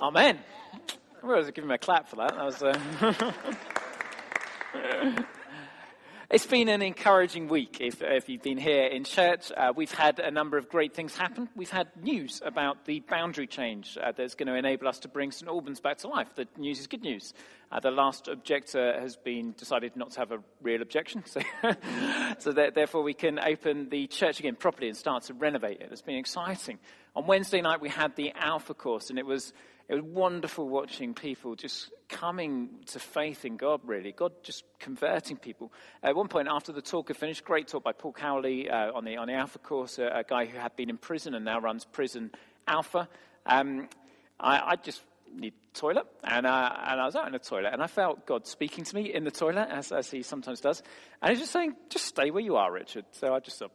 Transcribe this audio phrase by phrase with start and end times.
[0.00, 0.38] Amen.
[1.22, 2.34] I was giving him a clap for that.
[2.36, 2.62] That was.
[2.62, 3.32] Uh...
[6.30, 9.50] It's been an encouraging week if, if you've been here in church.
[9.56, 11.48] Uh, we've had a number of great things happen.
[11.56, 15.30] We've had news about the boundary change uh, that's going to enable us to bring
[15.30, 16.28] St Albans back to life.
[16.34, 17.32] The news is good news.
[17.72, 21.40] Uh, the last objector has been decided not to have a real objection, so,
[22.38, 25.88] so that, therefore we can open the church again properly and start to renovate it.
[25.90, 26.78] It's been exciting.
[27.16, 29.54] On Wednesday night we had the Alpha course, and it was
[29.88, 34.12] it was wonderful watching people just coming to faith in God, really.
[34.12, 35.72] God just converting people.
[36.02, 39.06] At one point, after the talk had finished, great talk by Paul Cowley uh, on,
[39.06, 41.58] the, on the Alpha course, a, a, guy who had been in prison and now
[41.58, 42.30] runs Prison
[42.66, 43.08] Alpha.
[43.46, 43.88] Um,
[44.38, 45.02] I, I just
[45.34, 48.46] need toilet, and, uh, and I was out in the toilet, and I felt God
[48.46, 50.82] speaking to me in the toilet, as, as he sometimes does.
[51.20, 53.04] And he's just saying, just stay where you are, Richard.
[53.12, 53.68] So I just uh,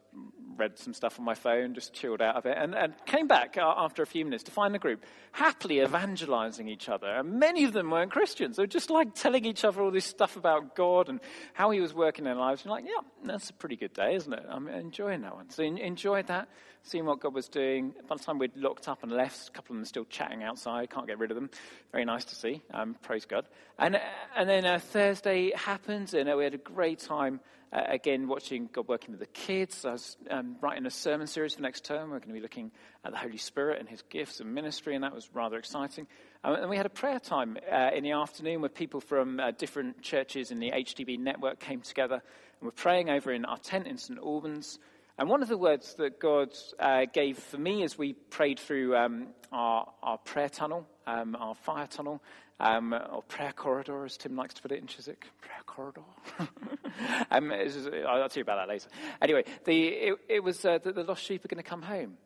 [0.56, 3.56] read some stuff on my phone, just chilled out of it, and, and came back
[3.58, 7.06] uh, after a few minutes to find the group happily evangelizing each other.
[7.06, 8.56] And many of them weren't Christians.
[8.56, 11.20] They were just like telling each other all this stuff about God and
[11.52, 12.62] how he was working in their lives.
[12.62, 14.44] And like, yeah, that's a pretty good day, isn't it?
[14.48, 15.50] I'm enjoying that one.
[15.50, 16.48] So enjoyed that,
[16.82, 17.94] seeing what God was doing.
[18.08, 20.90] By the time we'd locked up and left, a couple of them still chatting outside.
[20.90, 21.50] Can't get rid of them.
[21.94, 22.60] Very nice to see.
[22.72, 23.46] Um, praise God.
[23.78, 24.00] And,
[24.36, 27.38] and then uh, Thursday happened, and uh, we had a great time
[27.72, 29.84] uh, again, watching God working with the kids.
[29.84, 32.10] I was um, writing a sermon series for next term.
[32.10, 32.72] We're going to be looking
[33.04, 36.08] at the Holy Spirit and his gifts and ministry, and that was rather exciting.
[36.42, 39.52] Um, and we had a prayer time uh, in the afternoon where people from uh,
[39.52, 43.86] different churches in the HTB network came together and were praying over in our tent
[43.86, 44.18] in St.
[44.18, 44.80] Albans.
[45.16, 48.96] And one of the words that God uh, gave for me as we prayed through
[48.96, 52.22] um, our, our prayer tunnel, um, our fire tunnel,
[52.60, 55.26] um, or prayer corridor, as Tim likes to put it in Chiswick.
[55.40, 56.02] Prayer corridor.
[57.30, 58.88] um, I'll tell you about that later.
[59.20, 62.16] Anyway, the, it, it was uh, that the lost sheep are going to come home.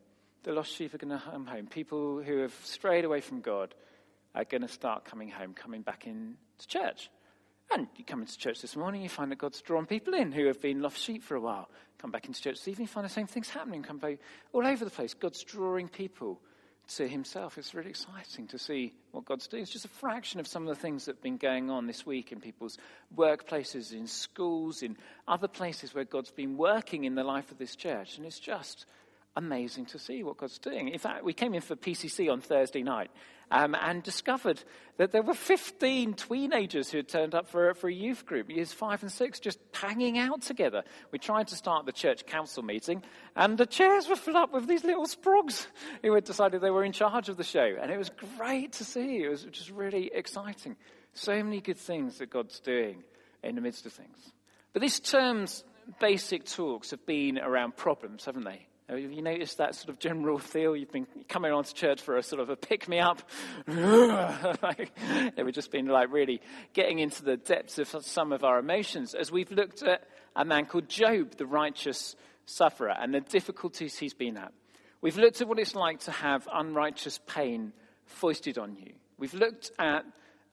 [0.43, 1.67] The lost sheep are going to come home.
[1.67, 3.73] People who have strayed away from God
[4.35, 7.09] are going to start coming home, coming back into church.
[7.71, 10.47] And you come into church this morning, you find that God's drawn people in who
[10.47, 11.69] have been lost sheep for a while.
[11.99, 13.83] Come back into church this evening, you find the same things happening.
[13.83, 14.19] Come back
[14.53, 15.13] all over the place.
[15.13, 16.39] God's drawing people
[16.97, 17.57] to himself.
[17.57, 19.63] It's really exciting to see what God's doing.
[19.63, 22.05] It's just a fraction of some of the things that have been going on this
[22.05, 22.77] week in people's
[23.15, 27.75] workplaces, in schools, in other places where God's been working in the life of this
[27.75, 28.17] church.
[28.17, 28.85] And it's just
[29.35, 30.89] amazing to see what God's doing.
[30.89, 33.11] In fact, we came in for PCC on Thursday night
[33.51, 34.63] um, and discovered
[34.97, 38.73] that there were 15 teenagers who had turned up for, for a youth group, years
[38.73, 40.83] five and six, just hanging out together.
[41.11, 43.03] We tried to start the church council meeting,
[43.35, 45.67] and the chairs were filled up with these little sprogs
[46.03, 47.75] who had decided they were in charge of the show.
[47.81, 49.23] And it was great to see.
[49.23, 50.75] It was just really exciting.
[51.13, 53.03] So many good things that God's doing
[53.43, 54.17] in the midst of things.
[54.73, 55.63] But these terms,
[55.99, 58.68] basic talks, have been around problems, haven't they?
[58.89, 60.75] Have you noticed that sort of general feel?
[60.75, 63.21] You've been coming on to church for a sort of a pick me up.
[63.67, 64.91] like,
[65.37, 66.41] we've just been like really
[66.73, 70.65] getting into the depths of some of our emotions as we've looked at a man
[70.65, 72.15] called Job, the righteous
[72.47, 74.51] sufferer, and the difficulties he's been at.
[75.01, 77.73] We've looked at what it's like to have unrighteous pain
[78.07, 78.93] foisted on you.
[79.19, 80.03] We've looked at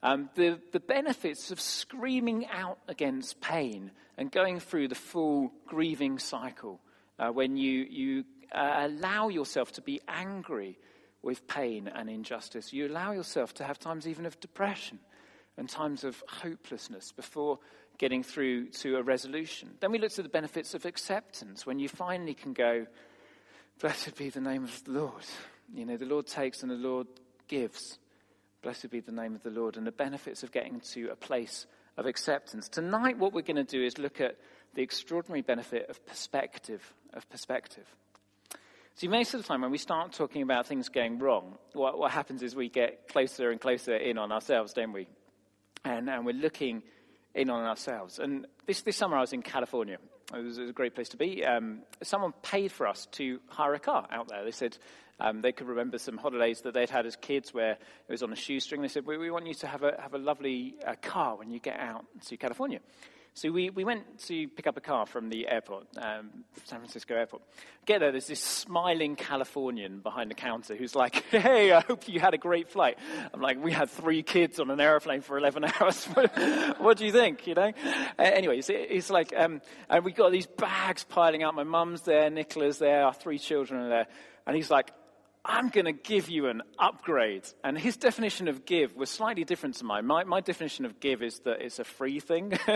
[0.02, 6.18] um, the, the benefits of screaming out against pain and going through the full grieving
[6.18, 6.80] cycle
[7.18, 10.78] uh, when you, you uh, allow yourself to be angry
[11.22, 12.72] with pain and injustice.
[12.72, 14.98] You allow yourself to have times even of depression
[15.56, 17.58] and times of hopelessness before
[17.98, 19.70] getting through to a resolution.
[19.80, 22.86] Then we look to the benefits of acceptance when you finally can go,
[23.80, 25.24] Blessed be the name of the Lord.
[25.74, 27.06] You know, the Lord takes and the Lord
[27.48, 27.98] gives.
[28.62, 31.66] Blessed be the name of the Lord, and the benefits of getting to a place
[31.96, 32.68] of acceptance.
[32.68, 34.36] Tonight, what we're going to do is look at
[34.74, 37.84] the extraordinary benefit of perspective, of perspective.
[38.94, 42.12] See, most of the time when we start talking about things going wrong, what, what
[42.12, 45.06] happens is we get closer and closer in on ourselves, don't we?
[45.84, 46.82] And, and we're looking
[47.34, 48.18] in on ourselves.
[48.18, 49.98] And this, this summer I was in California.
[50.34, 51.44] It was, it was a great place to be.
[51.44, 54.44] Um, someone paid for us to hire a car out there.
[54.44, 54.78] They said
[55.20, 58.32] um, they could remember some holidays that they'd had as kids where it was on
[58.32, 58.80] a shoestring.
[58.80, 61.50] They said, we, we want you to have a, have a lovely uh, car when
[61.50, 62.80] you get out to California.
[63.36, 66.30] So we, we went to pick up a car from the airport, um,
[66.64, 67.42] San Francisco airport.
[67.84, 72.18] Get there, there's this smiling Californian behind the counter who's like, hey, I hope you
[72.18, 72.98] had a great flight.
[73.34, 76.06] I'm like, we had three kids on an airplane for 11 hours.
[76.78, 77.74] what do you think, you know?
[78.18, 79.60] Uh, anyway, it's, it's like, um,
[79.90, 81.54] and we got these bags piling up.
[81.54, 84.06] My mum's there, Nicola's there, our three children are there.
[84.46, 84.92] And he's like,
[85.48, 87.46] I'm going to give you an upgrade.
[87.62, 90.04] And his definition of give was slightly different to mine.
[90.04, 92.52] My, my definition of give is that it's a free thing.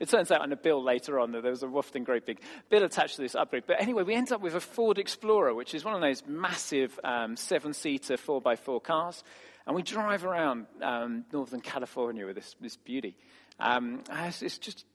[0.00, 2.40] it turns out in a bill later on that there was a wafting great big
[2.70, 3.64] bill attached to this upgrade.
[3.66, 6.98] But anyway, we end up with a Ford Explorer, which is one of those massive
[7.04, 9.22] um, seven seater 4x4 cars.
[9.66, 13.14] And we drive around um, Northern California with this, this beauty.
[13.60, 14.86] Um, it's, it's just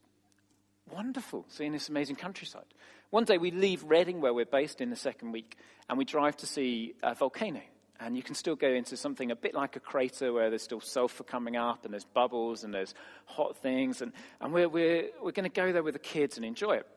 [0.92, 2.66] wonderful seeing this amazing countryside.
[3.12, 5.58] One day we leave Redding, where we're based, in the second week,
[5.90, 7.60] and we drive to see a volcano.
[8.00, 10.80] And you can still go into something a bit like a crater where there's still
[10.80, 14.02] sulfur coming up and there's bubbles and there's hot things.
[14.02, 16.88] And, and we're, we're, we're going to go there with the kids and enjoy it.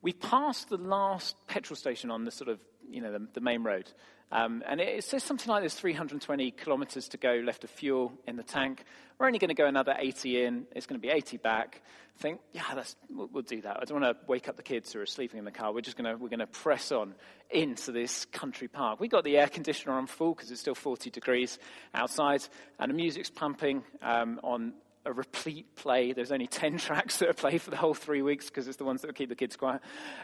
[0.00, 3.64] We passed the last petrol station on the sort of, you know, the, the main
[3.64, 3.92] road.
[4.30, 8.36] Um, and it, says something like there's 320 kilometers to go left of fuel in
[8.36, 8.84] the tank.
[9.18, 10.66] We're only going to go another 80 in.
[10.76, 11.82] It's going to be 80 back.
[12.18, 13.78] Think, yeah, that's, we'll, we'll do that.
[13.80, 15.72] I don't want to wake up the kids who are sleeping in the car.
[15.72, 17.14] We're just going to, we're going to press on
[17.48, 19.00] into this country park.
[19.00, 21.58] We got the air conditioner on full because it's still 40 degrees
[21.94, 22.42] outside,
[22.78, 26.12] and the music's pumping um, on a replete play.
[26.12, 28.84] There's only 10 tracks that are played for the whole three weeks because it's the
[28.84, 29.80] ones that keep the kids quiet.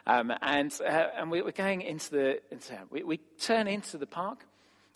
[0.07, 4.07] Um, and uh, and we, are going into the, into, we, we, turn into the
[4.07, 4.47] park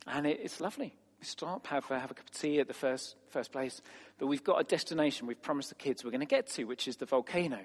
[0.07, 0.95] and it, it's lovely.
[1.21, 3.81] We stop, have, uh, have a cup of tea at the first, first place.
[4.19, 6.87] But we've got a destination we've promised the kids we're going to get to, which
[6.87, 7.59] is the volcano.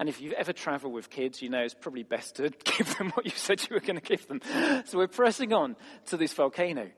[0.00, 3.10] And if you've ever traveled with kids, you know it's probably best to give them
[3.10, 4.40] what you said you were going to give them.
[4.86, 5.76] So we're pressing on
[6.06, 6.88] to this volcano.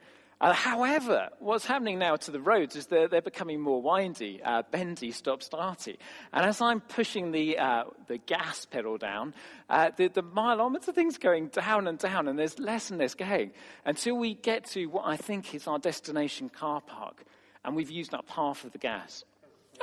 [0.43, 4.63] Uh, however, what's happening now to the roads is they're, they're becoming more windy, uh,
[4.73, 5.97] bendy, stop starty.
[6.33, 9.35] And as I'm pushing the, uh, the gas pedal down,
[9.71, 13.53] uh, the, the mileometer thing's going down and down, and there's less and less going
[13.85, 17.23] until we get to what I think is our destination car park.
[17.65, 19.25] And we've used up half of the gas.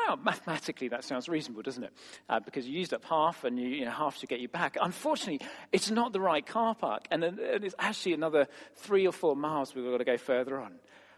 [0.07, 1.93] Now, mathematically, that sounds reasonable, doesn't it?
[2.27, 4.77] Uh, because you used up half and you, you know, half should get you back.
[4.79, 7.05] Unfortunately, it's not the right car park.
[7.11, 10.73] And, and it's actually another three or four miles we've got to go further on.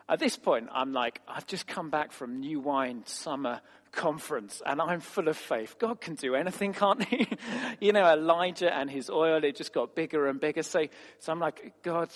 [0.10, 3.62] At this point, I'm like, I've just come back from New Wine Summer
[3.92, 5.78] Conference and I'm full of faith.
[5.80, 7.28] God can do anything, can't he?
[7.80, 10.63] you know, Elijah and his oil, it just got bigger and bigger.
[10.63, 10.86] So,
[11.19, 12.10] so I'm like, God,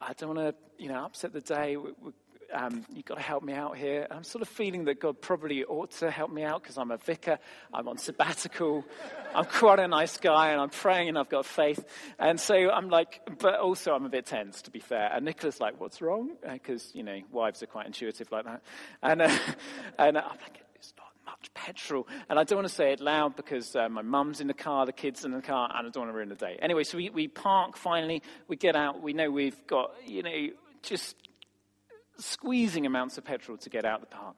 [0.00, 1.76] I don't want to, you know, upset the day.
[1.76, 2.12] We, we,
[2.54, 4.06] um, you've got to help me out here.
[4.10, 6.96] I'm sort of feeling that God probably ought to help me out because I'm a
[6.96, 7.38] vicar,
[7.72, 8.84] I'm on sabbatical,
[9.34, 11.84] I'm quite a nice guy, and I'm praying and I've got faith.
[12.18, 15.10] And so I'm like, but also I'm a bit tense, to be fair.
[15.12, 16.30] And Nicola's like, what's wrong?
[16.42, 18.62] Because, uh, you know, wives are quite intuitive like that.
[19.02, 19.38] And, uh,
[19.98, 22.06] and I'm like, it's not much petrol.
[22.28, 24.86] And I don't want to say it loud because uh, my mum's in the car,
[24.86, 26.58] the kids in the car, and I don't want to ruin the day.
[26.60, 30.48] Anyway, so we, we park finally, we get out, we know we've got, you know,
[30.82, 31.16] just
[32.18, 34.36] squeezing amounts of petrol to get out the park.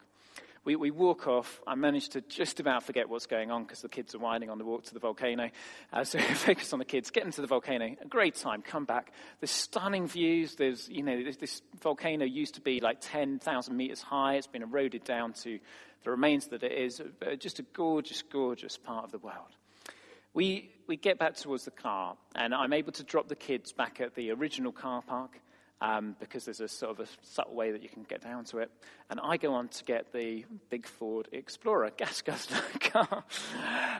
[0.67, 1.61] We, we walk off.
[1.64, 4.58] I manage to just about forget what's going on because the kids are whining on
[4.58, 5.50] the walk to the volcano.
[5.93, 7.94] Uh, so focus on the kids, get into the volcano.
[8.00, 8.62] A great time.
[8.62, 9.12] Come back.
[9.38, 10.56] There's stunning views.
[10.56, 14.34] There's, you know, this, this volcano used to be like 10,000 meters high.
[14.34, 15.61] It's been eroded down to
[16.02, 17.00] the remains that it is.
[17.00, 19.55] Uh, just a gorgeous, gorgeous part of the world.
[20.34, 24.00] We, we get back towards the car, and I'm able to drop the kids back
[24.00, 25.40] at the original car park
[25.81, 28.58] um, because there's a sort of a subtle way that you can get down to
[28.58, 28.70] it.
[29.11, 33.25] And I go on to get the big Ford Explorer gas guzzler car.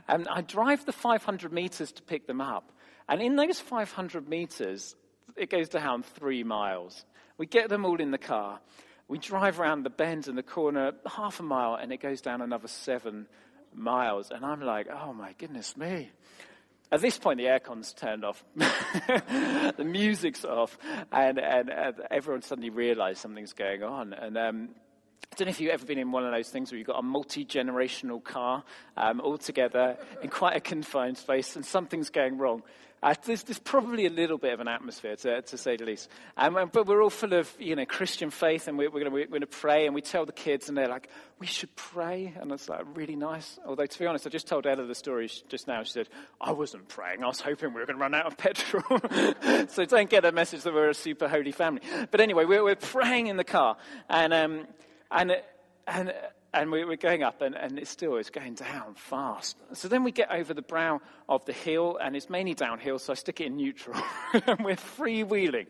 [0.09, 2.73] and I drive the 500 meters to pick them up.
[3.09, 4.97] And in those 500 meters,
[5.37, 7.05] it goes down three miles.
[7.39, 8.61] We get them all in the car.
[9.09, 12.43] We drive around the bend and the corner half a mile, and it goes down
[12.43, 13.27] another seven
[13.73, 14.31] miles.
[14.31, 16.11] And I'm like, oh my goodness me.
[16.93, 20.79] At this point, the aircon's turned off, the music's off,
[21.11, 21.71] and, and,
[22.11, 24.13] everyone suddenly realized something's going on.
[24.13, 24.69] And um,
[25.33, 27.01] I don't know if you've ever been in one of those things where you've got
[27.01, 28.63] a multi generational car
[28.97, 32.63] um, all together in quite a confined space, and something's going wrong.
[33.03, 36.09] Uh, there's, there's, probably a little bit of an atmosphere, to, to say the least.
[36.37, 39.47] Um, but we're all full of, you know, Christian faith, and we're, we're going to
[39.47, 42.85] pray, and we tell the kids, and they're like, we should pray, and it's like
[42.95, 43.59] really nice.
[43.67, 45.83] Although, to be honest, I just told Ella the story just now.
[45.83, 46.09] She said,
[46.41, 47.23] I wasn't praying.
[47.23, 48.83] I was hoping we were going to run out of petrol.
[49.69, 51.83] so don't get a message that we're a super holy family.
[52.11, 53.77] But anyway, we're, we're praying in the car,
[54.09, 54.67] and, um,
[55.11, 55.37] and,
[55.87, 56.15] and
[56.57, 59.57] and we, are going up, and, and still is going down fast.
[59.75, 63.13] So then we get over the brow of the hill, and it's mainly downhill, so
[63.13, 64.01] I stick it in neutral.
[64.33, 65.67] and we're freewheeling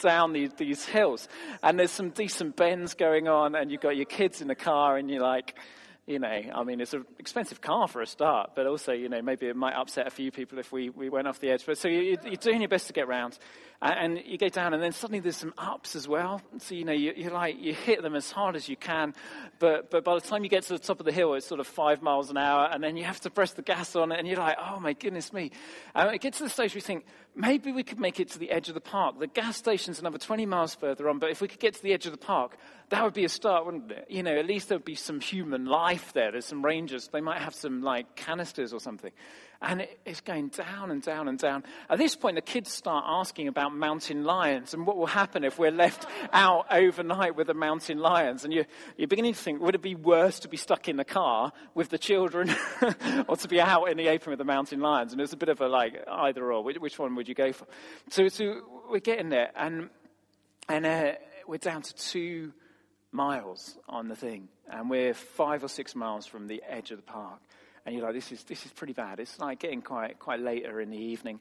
[0.00, 1.28] down these, these hills.
[1.62, 4.96] And there's some decent bends going on, and you've got your kids in the car,
[4.96, 5.56] and you're like,
[6.10, 9.22] you know, I mean, it's an expensive car for a start, but also, you know,
[9.22, 11.64] maybe it might upset a few people if we, we went off the edge.
[11.64, 13.38] But so you, are doing your best to get round,
[13.80, 16.42] and you go down, and then suddenly there's some ups as well.
[16.58, 19.14] So, you know, you, you like, you hit them as hard as you can,
[19.60, 21.60] but, but by the time you get to the top of the hill, it's sort
[21.60, 24.26] of five miles an hour, and then you have to press the gas on and
[24.26, 25.52] you're like, oh my goodness me.
[25.94, 28.38] And it gets to the stage where you think, maybe we could make it to
[28.40, 29.20] the edge of the park.
[29.20, 31.92] The gas station's another 20 miles further on, but if we could get to the
[31.92, 32.56] edge of the park,
[32.90, 34.06] that would be a start, wouldn't it?
[34.08, 36.32] You know, at least there would be some human life there.
[36.32, 37.08] There's some rangers.
[37.08, 39.12] They might have some, like, canisters or something.
[39.62, 41.62] And it, it's going down and down and down.
[41.88, 45.56] At this point, the kids start asking about mountain lions and what will happen if
[45.56, 48.44] we're left out overnight with the mountain lions.
[48.44, 48.66] And you're,
[48.96, 51.90] you're beginning to think, would it be worse to be stuck in the car with
[51.90, 52.52] the children
[53.28, 55.12] or to be out in the open with the mountain lions?
[55.12, 56.64] And it's a bit of a, like, either or.
[56.64, 57.66] Which, which one would you go for?
[58.08, 59.52] So, so we're getting there.
[59.54, 59.90] And,
[60.68, 61.12] and uh,
[61.46, 62.52] we're down to two
[63.12, 67.02] miles on the thing, and we're five or six miles from the edge of the
[67.02, 67.40] park.
[67.84, 69.20] And you're like, this is, this is pretty bad.
[69.20, 71.40] It's like getting quite, quite later in the evening.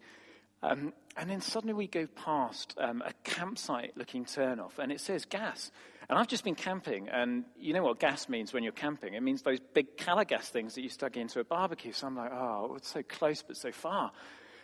[0.61, 5.25] Um, and then suddenly we go past um, a campsite looking turnoff, and it says
[5.25, 5.71] gas.
[6.09, 9.13] And I've just been camping, and you know what gas means when you're camping?
[9.13, 11.93] It means those big Calor Gas things that you stuck into a barbecue.
[11.93, 14.11] So I'm like, oh, it's so close but so far.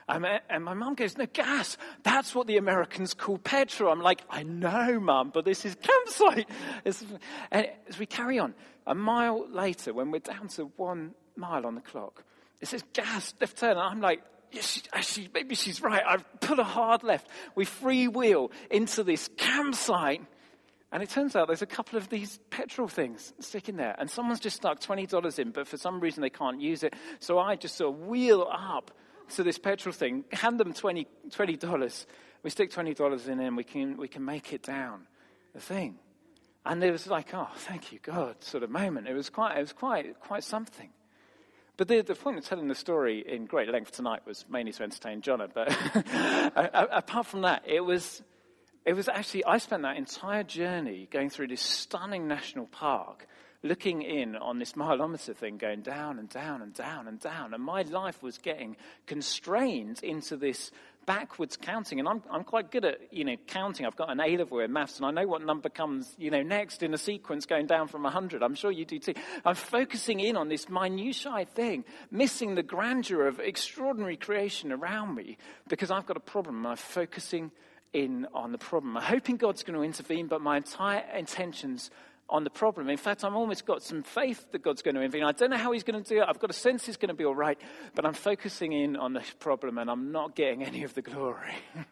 [0.07, 1.77] And my mum goes, No, gas.
[2.03, 3.91] That's what the Americans call petrol.
[3.91, 6.47] I'm like, I know, mum, but this is campsite.
[7.51, 8.53] and as we carry on,
[8.85, 12.23] a mile later, when we're down to one mile on the clock,
[12.61, 13.71] it says gas, left turn.
[13.71, 14.21] And I'm like,
[14.51, 16.01] Yes, actually, uh, maybe she's right.
[16.07, 17.27] I've put a hard left.
[17.55, 20.21] We free wheel into this campsite.
[20.93, 23.95] And it turns out there's a couple of these petrol things sticking there.
[23.97, 26.93] And someone's just stuck $20 in, but for some reason they can't use it.
[27.19, 28.91] So I just sort of wheel up
[29.35, 32.05] to this petrol thing, hand them $20, $20.
[32.43, 35.07] We stick $20 in and we can, we can make it down
[35.53, 35.97] the thing.
[36.65, 39.07] And it was like, oh, thank you, God, sort of moment.
[39.07, 40.89] It was quite, it was quite, quite something.
[41.77, 44.83] But the, the point of telling the story in great length tonight was mainly to
[44.83, 45.47] entertain Jonah.
[45.53, 45.75] But
[46.55, 48.23] apart from that, it was,
[48.85, 53.27] it was actually, I spent that entire journey going through this stunning national park
[53.65, 57.53] looking in on this mileometer thing going down and down and down and down.
[57.53, 60.71] And my life was getting constrained into this
[61.05, 61.99] backwards counting.
[61.99, 63.85] And I'm, I'm quite good at, you know, counting.
[63.85, 66.41] I've got an A level in maths and I know what number comes, you know,
[66.41, 68.41] next in a sequence going down from 100.
[68.43, 69.13] I'm sure you do too.
[69.43, 75.37] I'm focusing in on this minutiae thing, missing the grandeur of extraordinary creation around me
[75.67, 76.65] because I've got a problem.
[76.65, 77.51] I'm focusing
[77.93, 78.97] in on the problem.
[78.97, 81.89] I'm hoping God's going to intervene, but my entire intentions
[82.29, 82.89] on the problem.
[82.89, 85.23] In fact, I've almost got some faith that God's going to intervene.
[85.23, 86.25] I don't know how He's going to do it.
[86.27, 87.59] I've got a sense He's going to be all right,
[87.93, 91.53] but I'm focusing in on the problem and I'm not getting any of the glory.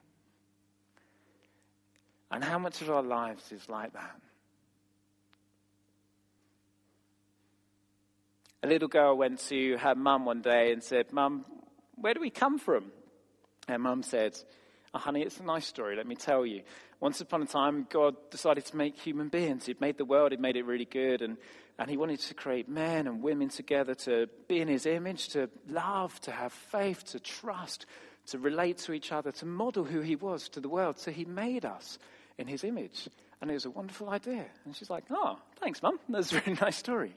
[2.31, 4.19] and how much of our lives is like that?
[8.63, 11.45] A little girl went to her mum one day and said, Mum,
[11.95, 12.85] where do we come from?
[13.67, 14.37] And mum said,
[14.93, 16.61] oh, Honey, it's a nice story, let me tell you.
[17.03, 19.65] Once upon a time, God decided to make human beings.
[19.65, 21.35] He'd made the world, He'd made it really good, and,
[21.77, 25.49] and He wanted to create men and women together to be in His image, to
[25.67, 27.87] love, to have faith, to trust,
[28.27, 30.97] to relate to each other, to model who He was to the world.
[30.97, 31.99] So He made us
[32.37, 33.09] in His image.
[33.41, 34.45] And it was a wonderful idea.
[34.63, 35.99] And she's like, Oh, thanks, Mum.
[36.07, 37.13] That's a really nice story.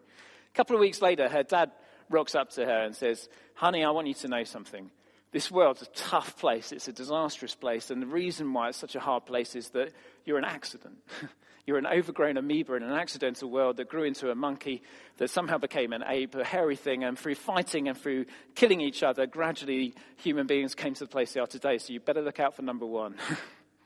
[0.52, 1.70] A couple of weeks later, her dad
[2.10, 4.90] rocks up to her and says, Honey, I want you to know something.
[5.32, 6.72] This world's a tough place.
[6.72, 7.90] It's a disastrous place.
[7.90, 9.92] And the reason why it's such a hard place is that
[10.24, 10.96] you're an accident.
[11.66, 14.82] you're an overgrown amoeba in an accidental world that grew into a monkey
[15.16, 17.02] that somehow became an ape, a hairy thing.
[17.02, 21.32] And through fighting and through killing each other, gradually human beings came to the place
[21.32, 21.78] they are today.
[21.78, 23.16] So you better look out for number one.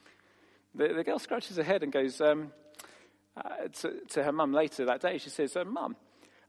[0.74, 2.52] the, the, girl scratches her head and goes um,
[3.34, 5.16] uh, to, to, her mum later that day.
[5.16, 5.96] She says, uh, Mum,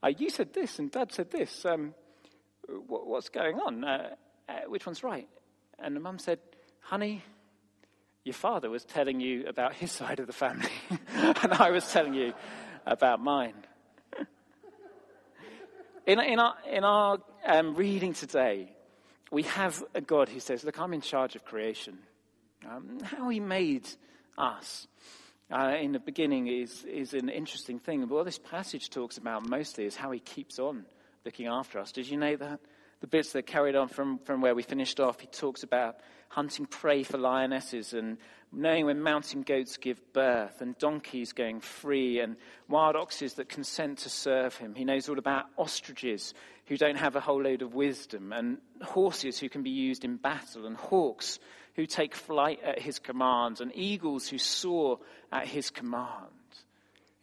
[0.03, 1.65] uh, you said this and Dad said this.
[1.65, 1.93] Um,
[2.87, 3.85] what, what's going on?
[4.47, 5.27] Uh, which one's right?
[5.79, 6.39] And the mum said,
[6.81, 7.23] honey,
[8.23, 10.71] your father was telling you about his side of the family,
[11.13, 12.33] and I was telling you
[12.85, 13.53] about mine.
[16.05, 18.71] in, in our, in our um, reading today,
[19.31, 21.97] we have a God who says, Look, I'm in charge of creation.
[22.69, 23.87] Um, how he made
[24.37, 24.87] us
[25.51, 28.01] uh, in the beginning is, is an interesting thing.
[28.01, 30.85] But what this passage talks about mostly is how he keeps on
[31.25, 31.91] looking after us.
[31.91, 32.59] Did you know that?
[33.01, 35.97] The bits that carried on from, from where we finished off, he talks about
[36.29, 38.17] hunting prey for lionesses and
[38.53, 42.37] knowing when mountain goats give birth and donkeys going free and
[42.69, 44.75] wild oxes that consent to serve him.
[44.75, 46.33] He knows all about ostriches
[46.67, 50.17] who don't have a whole load of wisdom and horses who can be used in
[50.17, 51.39] battle and hawks
[51.75, 54.99] who take flight at his command and eagles who soar
[55.31, 56.27] at his command.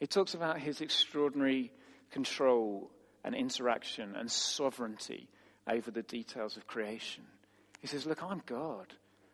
[0.01, 1.71] He talks about his extraordinary
[2.11, 2.91] control
[3.25, 5.29] and interaction and sovereignty
[5.69, 7.25] over the details of creation.
[7.81, 8.93] He says, Look, I'm God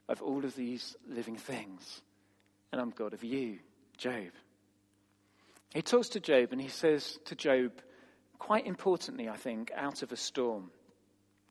[0.08, 2.02] of all of these living things,
[2.72, 3.58] and I'm God of you,
[3.96, 4.32] Job.
[5.72, 7.72] He talks to Job and he says to Job,
[8.38, 10.70] quite importantly, I think, out of a storm.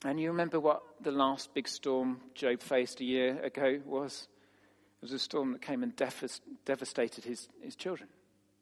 [0.05, 4.27] And you remember what the last big storm Job faced a year ago was?
[5.01, 5.95] It was a storm that came and
[6.65, 8.09] devastated his, his children,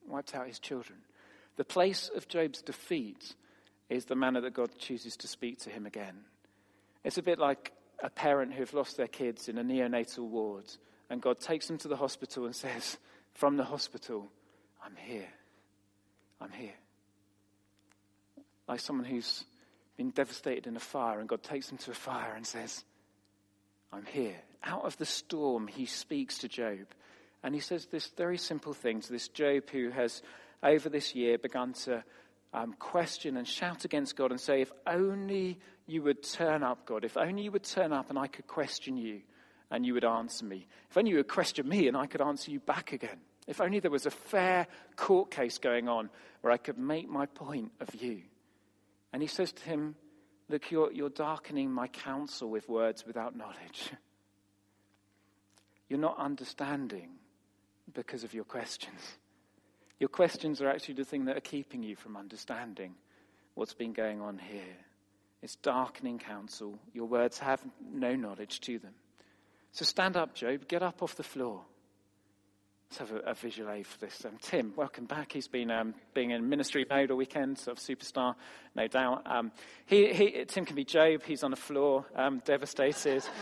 [0.07, 0.99] wiped out his children.
[1.57, 3.35] The place of Job's defeat
[3.91, 6.15] is the manner that God chooses to speak to him again.
[7.03, 10.65] It's a bit like a parent who've lost their kids in a neonatal ward,
[11.09, 12.97] and God takes them to the hospital and says,
[13.33, 14.31] From the hospital,
[14.83, 15.29] I'm here.
[16.39, 16.73] I'm here.
[18.67, 19.43] Like someone who's
[19.97, 22.83] been devastated in a fire, and God takes them to a fire and says,
[23.91, 24.37] I'm here.
[24.63, 26.87] Out of the storm, he speaks to Job.
[27.43, 30.21] And he says this very simple thing to this Job who has,
[30.63, 32.03] over this year, begun to
[32.53, 37.05] um, question and shout against God and say, If only you would turn up, God.
[37.05, 39.21] If only you would turn up and I could question you
[39.69, 40.67] and you would answer me.
[40.89, 43.19] If only you would question me and I could answer you back again.
[43.47, 46.09] If only there was a fair court case going on
[46.41, 48.21] where I could make my point of view.
[49.13, 49.95] And he says to him,
[50.49, 53.91] Look, you're, you're darkening my counsel with words without knowledge.
[55.87, 57.09] You're not understanding
[57.93, 58.99] because of your questions.
[60.01, 62.95] Your questions are actually the thing that are keeping you from understanding
[63.53, 64.75] what's been going on here.
[65.43, 66.79] It's darkening counsel.
[66.91, 67.61] Your words have
[67.93, 68.95] no knowledge to them.
[69.73, 70.67] So stand up, Job.
[70.67, 71.61] Get up off the floor.
[72.89, 74.25] Let's have a, a visual aid for this.
[74.25, 75.33] Um, Tim, welcome back.
[75.33, 78.33] He's been um, being in ministry mode all weekend, sort of superstar,
[78.75, 79.21] no doubt.
[79.27, 79.51] Um,
[79.85, 81.21] he, he, Tim can be Job.
[81.21, 83.23] He's on the floor, um, devastated.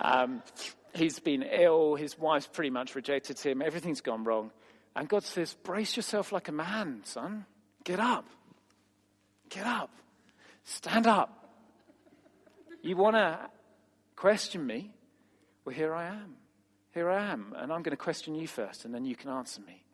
[0.00, 0.42] Um,
[0.94, 1.96] he's been ill.
[1.96, 3.62] His wife's pretty much rejected him.
[3.62, 4.52] Everything's gone wrong.
[4.96, 7.46] And God says, Brace yourself like a man, son.
[7.82, 8.26] Get up.
[9.48, 9.90] Get up.
[10.64, 11.52] Stand up.
[12.82, 13.38] You want to
[14.16, 14.92] question me?
[15.64, 16.36] Well, here I am.
[16.92, 17.54] Here I am.
[17.56, 19.84] And I'm going to question you first, and then you can answer me.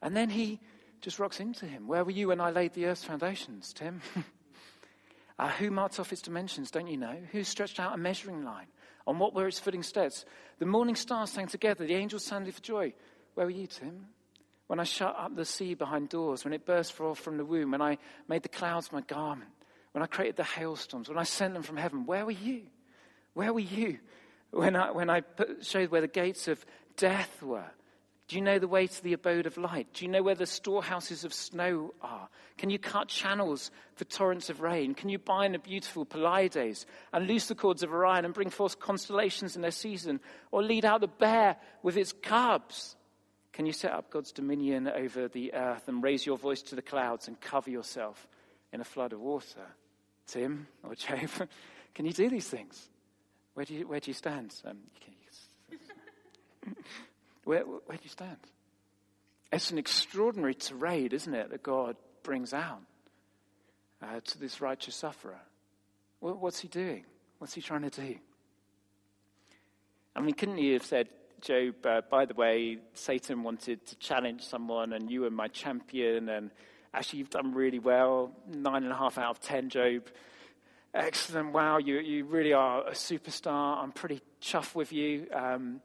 [0.00, 0.60] And then he
[1.00, 1.86] just rocks into him.
[1.86, 4.00] Where were you when I laid the earth's foundations, Tim?
[5.38, 7.16] uh, who marked off its dimensions, don't you know?
[7.32, 8.66] Who stretched out a measuring line?
[9.06, 10.24] On what were its footing steads?
[10.58, 12.92] The morning stars sang together, the angels sounded for joy.
[13.34, 14.06] Where were you, Tim?
[14.66, 17.70] When I shut up the sea behind doors, when it burst forth from the womb,
[17.70, 19.50] when I made the clouds my garment,
[19.92, 22.62] when I created the hailstorms, when I sent them from heaven, where were you?
[23.34, 23.98] Where were you
[24.50, 26.64] when I, when I put, showed where the gates of
[26.96, 27.70] death were?
[28.28, 29.86] Do you know the way to the abode of light?
[29.92, 32.28] Do you know where the storehouses of snow are?
[32.58, 34.94] Can you cut channels for torrents of rain?
[34.94, 38.80] Can you bind the beautiful Pleiades and loose the cords of Orion and bring forth
[38.80, 40.18] constellations in their season?
[40.50, 42.96] Or lead out the bear with its cubs?
[43.56, 46.82] Can you set up God's dominion over the earth and raise your voice to the
[46.82, 48.28] clouds and cover yourself
[48.70, 49.66] in a flood of water?
[50.26, 51.30] Tim or Job,
[51.94, 52.86] can you do these things?
[53.54, 54.54] Where do you, where do you stand?
[54.66, 54.76] Um,
[57.44, 58.36] where, where do you stand?
[59.50, 62.82] It's an extraordinary tirade, isn't it, that God brings out
[64.02, 65.40] uh, to this righteous sufferer.
[66.20, 67.06] what's he doing?
[67.38, 68.16] What's he trying to do?
[70.14, 71.08] I mean, couldn't he have said,
[71.46, 76.28] Job, uh, by the way, Satan wanted to challenge someone and you were my champion
[76.28, 76.50] and
[76.92, 78.32] actually you've done really well.
[78.48, 80.08] Nine and a half out of ten, Job.
[80.92, 81.52] Excellent.
[81.52, 83.78] Wow, you, you really are a superstar.
[83.80, 85.28] I'm pretty chuffed with you.
[85.32, 85.80] Um,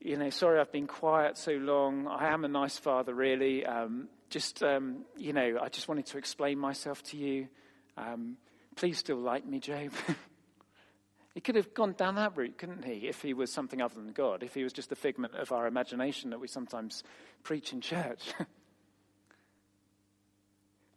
[0.00, 2.08] you know, sorry I've been quiet so long.
[2.08, 3.66] I am a nice father, really.
[3.66, 7.48] Um, just, um, you know, I just wanted to explain myself to you.
[7.98, 8.38] Um,
[8.74, 9.92] please still like me, Job.
[11.34, 14.12] He could have gone down that route, couldn't he, if he was something other than
[14.12, 17.02] God, if he was just a figment of our imagination that we sometimes
[17.42, 18.32] preach in church.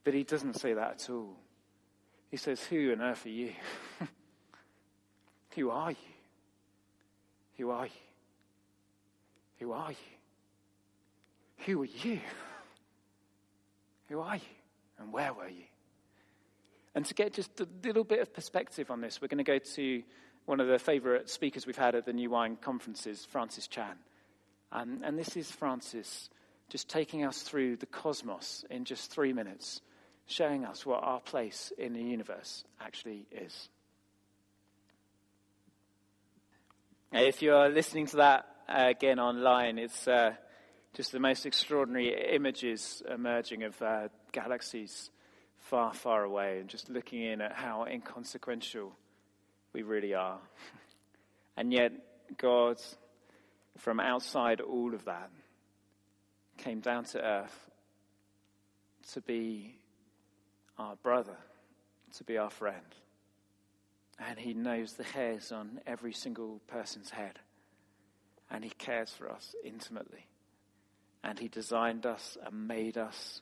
[0.04, 1.36] but he doesn't say that at all.
[2.30, 3.54] He says, Who on earth are you?
[5.56, 5.98] Who are you?
[7.58, 7.92] Who are you?
[9.60, 9.98] Who are you?
[11.66, 12.20] Who are you?
[14.10, 14.42] Who are you?
[15.00, 15.64] And where were you?
[16.94, 19.58] And to get just a little bit of perspective on this, we're going to go
[19.58, 20.04] to
[20.48, 23.98] one of the favorite speakers we've had at the New Wine conferences, Francis Chan.
[24.72, 26.30] Um, and this is Francis
[26.70, 29.82] just taking us through the cosmos in just three minutes,
[30.26, 33.68] showing us what our place in the universe actually is.
[37.12, 40.32] If you're listening to that uh, again online, it's uh,
[40.94, 45.10] just the most extraordinary images emerging of uh, galaxies
[45.58, 48.94] far, far away, and just looking in at how inconsequential
[49.78, 50.40] we really are.
[51.56, 51.92] And yet,
[52.38, 52.82] God,
[53.78, 55.30] from outside all of that,
[56.58, 57.70] came down to earth
[59.12, 59.76] to be
[60.80, 61.38] our brother,
[62.16, 62.96] to be our friend.
[64.18, 67.38] And he knows the hairs on every single person's head.
[68.50, 70.26] And he cares for us intimately.
[71.24, 73.42] And he designed us and made us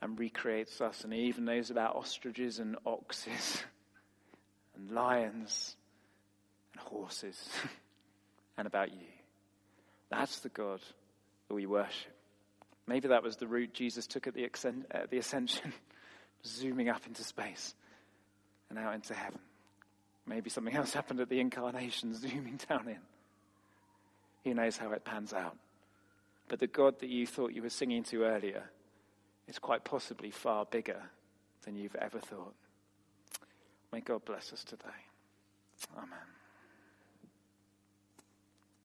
[0.00, 1.04] and recreates us.
[1.04, 3.62] And he even knows about ostriches and oxes
[4.76, 5.76] and lions
[6.72, 7.36] and horses
[8.58, 9.06] and about you.
[10.10, 10.80] That's the God
[11.48, 12.12] that we worship.
[12.86, 14.44] Maybe that was the route Jesus took at the,
[14.90, 15.72] at the ascension,
[16.46, 17.74] zooming up into space
[18.70, 19.40] and out into heaven.
[20.26, 22.98] Maybe something else happened at the incarnation, zooming down in.
[24.44, 25.56] Who knows how it pans out?
[26.48, 28.62] But the God that you thought you were singing to earlier
[29.48, 31.02] is quite possibly far bigger
[31.64, 32.54] than you've ever thought.
[33.96, 35.00] May God bless us today.
[35.96, 36.35] Amen.